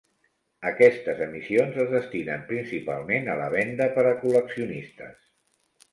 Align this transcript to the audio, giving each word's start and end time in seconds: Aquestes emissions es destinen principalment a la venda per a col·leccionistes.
Aquestes 0.69 1.19
emissions 1.25 1.77
es 1.83 1.93
destinen 1.93 2.47
principalment 2.53 3.29
a 3.35 3.39
la 3.43 3.53
venda 3.59 3.91
per 3.99 4.07
a 4.15 4.19
col·leccionistes. 4.25 5.21